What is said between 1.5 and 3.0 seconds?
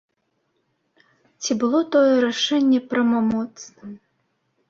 было тое рашэнне